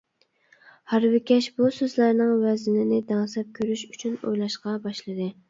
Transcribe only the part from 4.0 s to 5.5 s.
ئويلاشقا باشلىدى.